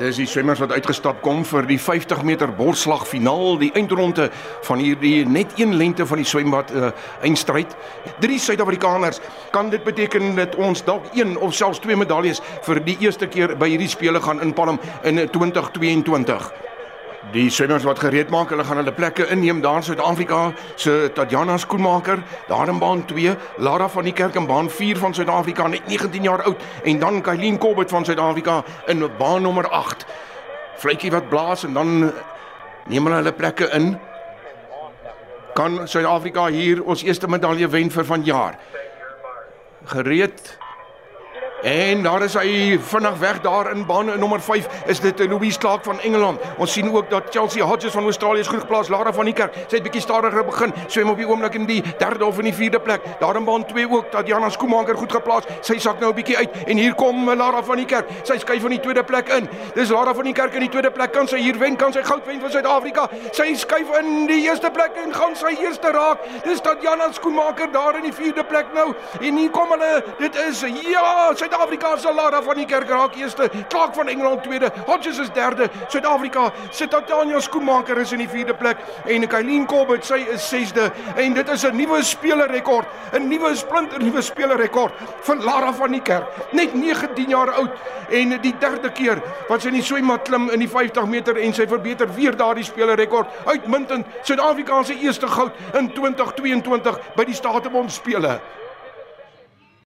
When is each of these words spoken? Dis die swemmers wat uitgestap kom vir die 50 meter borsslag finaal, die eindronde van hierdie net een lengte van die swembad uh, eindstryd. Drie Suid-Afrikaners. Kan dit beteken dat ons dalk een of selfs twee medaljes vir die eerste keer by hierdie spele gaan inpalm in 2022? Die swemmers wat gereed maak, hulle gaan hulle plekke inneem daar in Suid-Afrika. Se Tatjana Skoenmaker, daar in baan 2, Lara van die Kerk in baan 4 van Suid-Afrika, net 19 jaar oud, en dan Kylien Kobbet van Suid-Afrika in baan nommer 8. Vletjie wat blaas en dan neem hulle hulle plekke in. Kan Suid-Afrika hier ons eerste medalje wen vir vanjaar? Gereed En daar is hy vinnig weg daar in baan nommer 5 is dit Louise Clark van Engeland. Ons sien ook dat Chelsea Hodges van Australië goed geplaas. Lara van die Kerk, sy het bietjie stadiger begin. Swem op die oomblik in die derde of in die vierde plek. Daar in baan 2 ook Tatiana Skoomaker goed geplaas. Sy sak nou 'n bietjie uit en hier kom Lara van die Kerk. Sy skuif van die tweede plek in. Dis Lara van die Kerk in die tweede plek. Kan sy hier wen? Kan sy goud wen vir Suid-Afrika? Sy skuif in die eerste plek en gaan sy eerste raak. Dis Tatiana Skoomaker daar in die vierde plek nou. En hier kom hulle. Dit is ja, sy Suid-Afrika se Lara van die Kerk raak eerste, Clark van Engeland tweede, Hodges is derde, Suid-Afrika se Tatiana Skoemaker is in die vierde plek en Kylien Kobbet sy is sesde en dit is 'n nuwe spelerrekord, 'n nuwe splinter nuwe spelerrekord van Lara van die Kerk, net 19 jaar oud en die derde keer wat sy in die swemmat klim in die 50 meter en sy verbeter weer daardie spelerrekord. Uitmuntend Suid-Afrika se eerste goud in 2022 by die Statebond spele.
Dis 0.00 0.16
die 0.16 0.24
swemmers 0.24 0.62
wat 0.62 0.70
uitgestap 0.72 1.18
kom 1.20 1.42
vir 1.44 1.66
die 1.68 1.76
50 1.76 2.22
meter 2.24 2.48
borsslag 2.56 3.02
finaal, 3.04 3.58
die 3.60 3.68
eindronde 3.76 4.30
van 4.64 4.80
hierdie 4.80 5.26
net 5.28 5.52
een 5.60 5.74
lengte 5.76 6.06
van 6.08 6.22
die 6.22 6.24
swembad 6.24 6.72
uh, 6.72 6.88
eindstryd. 7.20 7.74
Drie 8.24 8.38
Suid-Afrikaners. 8.40 9.20
Kan 9.52 9.68
dit 9.68 9.84
beteken 9.84 10.32
dat 10.40 10.56
ons 10.56 10.80
dalk 10.88 11.12
een 11.12 11.36
of 11.36 11.52
selfs 11.52 11.84
twee 11.84 12.00
medaljes 12.00 12.40
vir 12.64 12.80
die 12.88 12.96
eerste 13.04 13.28
keer 13.28 13.52
by 13.60 13.68
hierdie 13.74 13.92
spele 13.92 14.24
gaan 14.24 14.40
inpalm 14.40 14.80
in 15.04 15.20
2022? 15.36 16.69
Die 17.28 17.50
swemmers 17.52 17.84
wat 17.84 17.98
gereed 18.00 18.30
maak, 18.32 18.48
hulle 18.48 18.64
gaan 18.64 18.78
hulle 18.80 18.94
plekke 18.96 19.26
inneem 19.28 19.58
daar 19.60 19.82
in 19.82 19.84
Suid-Afrika. 19.84 20.38
Se 20.80 21.10
Tatjana 21.14 21.58
Skoenmaker, 21.60 22.22
daar 22.48 22.68
in 22.68 22.78
baan 22.80 23.04
2, 23.04 23.34
Lara 23.58 23.88
van 23.92 24.08
die 24.08 24.14
Kerk 24.16 24.38
in 24.40 24.46
baan 24.48 24.70
4 24.70 24.96
van 24.98 25.14
Suid-Afrika, 25.14 25.66
net 25.68 25.86
19 25.86 26.24
jaar 26.24 26.42
oud, 26.48 26.62
en 26.84 26.98
dan 26.98 27.20
Kylien 27.22 27.58
Kobbet 27.58 27.92
van 27.92 28.04
Suid-Afrika 28.04 28.62
in 28.86 29.04
baan 29.18 29.42
nommer 29.42 29.68
8. 29.68 30.06
Vletjie 30.80 31.12
wat 31.12 31.28
blaas 31.28 31.64
en 31.68 31.76
dan 31.76 31.92
neem 32.88 33.04
hulle 33.04 33.20
hulle 33.20 33.36
plekke 33.36 33.68
in. 33.76 33.92
Kan 35.54 35.82
Suid-Afrika 35.84 36.48
hier 36.48 36.80
ons 36.82 37.04
eerste 37.04 37.28
medalje 37.28 37.68
wen 37.68 37.92
vir 37.92 38.04
vanjaar? 38.04 38.56
Gereed 39.92 40.56
En 41.62 42.02
daar 42.02 42.22
is 42.22 42.34
hy 42.34 42.78
vinnig 42.80 43.18
weg 43.18 43.40
daar 43.40 43.70
in 43.70 43.86
baan 43.86 44.18
nommer 44.18 44.40
5 44.40 44.66
is 44.86 45.00
dit 45.00 45.18
Louise 45.28 45.58
Clark 45.58 45.84
van 45.84 46.00
Engeland. 46.00 46.40
Ons 46.56 46.72
sien 46.72 46.92
ook 46.92 47.10
dat 47.10 47.22
Chelsea 47.30 47.64
Hodges 47.64 47.92
van 47.92 48.02
Australië 48.02 48.44
goed 48.44 48.60
geplaas. 48.60 48.88
Lara 48.88 49.12
van 49.12 49.24
die 49.24 49.34
Kerk, 49.34 49.54
sy 49.66 49.76
het 49.76 49.82
bietjie 49.82 50.00
stadiger 50.00 50.44
begin. 50.44 50.72
Swem 50.86 51.10
op 51.10 51.20
die 51.20 51.28
oomblik 51.28 51.54
in 51.54 51.66
die 51.68 51.82
derde 51.98 52.24
of 52.24 52.38
in 52.38 52.48
die 52.48 52.54
vierde 52.54 52.80
plek. 52.80 53.04
Daar 53.20 53.36
in 53.36 53.44
baan 53.44 53.66
2 53.66 53.90
ook 53.90 54.08
Tatiana 54.10 54.48
Skoomaker 54.48 54.96
goed 54.96 55.12
geplaas. 55.12 55.44
Sy 55.60 55.76
sak 55.78 56.00
nou 56.00 56.10
'n 56.10 56.14
bietjie 56.14 56.36
uit 56.36 56.50
en 56.66 56.76
hier 56.76 56.94
kom 56.94 57.34
Lara 57.34 57.62
van 57.62 57.76
die 57.76 57.84
Kerk. 57.84 58.08
Sy 58.22 58.38
skuif 58.38 58.60
van 58.60 58.70
die 58.70 58.80
tweede 58.80 59.04
plek 59.04 59.28
in. 59.28 59.48
Dis 59.74 59.90
Lara 59.90 60.14
van 60.14 60.24
die 60.24 60.32
Kerk 60.32 60.54
in 60.54 60.60
die 60.60 60.68
tweede 60.68 60.90
plek. 60.90 61.12
Kan 61.12 61.28
sy 61.28 61.38
hier 61.38 61.58
wen? 61.58 61.76
Kan 61.76 61.92
sy 61.92 62.02
goud 62.02 62.26
wen 62.26 62.40
vir 62.40 62.50
Suid-Afrika? 62.50 63.08
Sy 63.32 63.54
skuif 63.54 63.98
in 63.98 64.26
die 64.26 64.42
eerste 64.42 64.70
plek 64.70 64.92
en 65.04 65.12
gaan 65.14 65.36
sy 65.36 65.56
eerste 65.60 65.90
raak. 65.92 66.18
Dis 66.44 66.60
Tatiana 66.60 67.12
Skoomaker 67.12 67.72
daar 67.72 67.96
in 67.96 68.02
die 68.02 68.14
vierde 68.14 68.44
plek 68.44 68.66
nou. 68.74 68.94
En 69.20 69.36
hier 69.36 69.50
kom 69.50 69.68
hulle. 69.70 70.04
Dit 70.18 70.34
is 70.48 70.64
ja, 70.88 71.34
sy 71.34 71.49
Suid-Afrika 71.50 71.96
se 71.96 72.12
Lara 72.14 72.42
van 72.42 72.56
die 72.56 72.64
Kerk 72.66 72.88
raak 72.88 73.16
eerste, 73.18 73.48
Clark 73.68 73.94
van 73.94 74.08
Engeland 74.08 74.42
tweede, 74.42 74.70
Hodges 74.86 75.18
is 75.18 75.30
derde, 75.34 75.66
Suid-Afrika 75.88 76.52
se 76.70 76.86
Tatiana 76.86 77.40
Skoemaker 77.40 77.98
is 77.98 78.12
in 78.12 78.22
die 78.22 78.28
vierde 78.28 78.54
plek 78.54 78.78
en 79.10 79.26
Kylien 79.26 79.66
Kobbet 79.66 80.06
sy 80.06 80.20
is 80.30 80.46
sesde 80.46 80.92
en 81.16 81.34
dit 81.34 81.48
is 81.48 81.64
'n 81.64 81.76
nuwe 81.76 82.02
spelerrekord, 82.02 82.86
'n 83.12 83.28
nuwe 83.28 83.56
splinter 83.56 83.98
nuwe 83.98 84.22
spelerrekord 84.22 84.94
van 85.26 85.42
Lara 85.42 85.72
van 85.72 85.90
die 85.90 86.02
Kerk, 86.02 86.52
net 86.52 86.74
19 86.74 87.28
jaar 87.28 87.50
oud 87.50 87.70
en 88.10 88.40
die 88.40 88.54
derde 88.58 88.92
keer 88.92 89.22
wat 89.48 89.62
sy 89.62 89.68
in 89.68 89.74
die 89.74 89.82
swemmat 89.82 90.22
klim 90.22 90.50
in 90.50 90.60
die 90.60 90.68
50 90.68 91.06
meter 91.06 91.36
en 91.36 91.52
sy 91.52 91.66
verbeter 91.66 92.14
weer 92.14 92.36
daardie 92.36 92.64
spelerrekord. 92.64 93.26
Uitmuntend 93.46 94.06
Suid-Afrika 94.22 94.82
se 94.82 94.94
eerste 94.94 95.26
goud 95.26 95.52
in 95.74 95.92
2022 95.92 96.98
by 97.16 97.24
die 97.24 97.34
Statebond 97.34 97.90
spele. 97.90 98.40